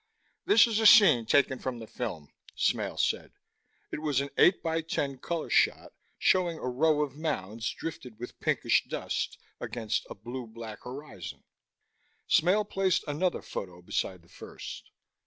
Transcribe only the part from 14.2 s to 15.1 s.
the first.